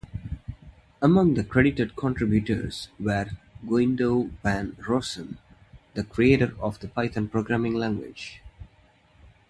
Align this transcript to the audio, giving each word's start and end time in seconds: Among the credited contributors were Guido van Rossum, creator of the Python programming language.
Among 0.99 1.35
the 1.35 1.43
credited 1.43 1.95
contributors 1.95 2.87
were 2.99 3.27
Guido 3.67 4.31
van 4.41 4.71
Rossum, 4.79 5.37
creator 6.09 6.55
of 6.59 6.79
the 6.79 6.87
Python 6.87 7.29
programming 7.29 7.75
language. 7.75 8.41